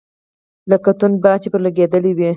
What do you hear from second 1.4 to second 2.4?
چي پر لګېدلی وي.